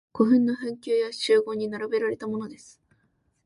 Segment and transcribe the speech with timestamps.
[0.13, 2.81] 古墳の墳丘や周濠に並べられたものです。